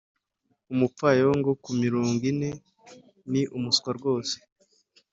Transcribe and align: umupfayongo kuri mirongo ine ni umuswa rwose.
umupfayongo 0.73 1.49
kuri 1.61 1.77
mirongo 1.83 2.21
ine 2.31 2.49
ni 3.31 3.41
umuswa 3.57 3.89
rwose. 3.97 4.35